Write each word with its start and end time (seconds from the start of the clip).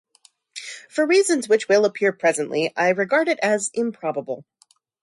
For 0.89 1.05
reasons 1.05 1.47
which 1.47 1.69
will 1.69 1.85
appear 1.85 2.11
presently 2.11 2.73
I 2.75 2.89
regard 2.89 3.27
it 3.27 3.37
as 3.43 3.69
improbable. 3.71 4.45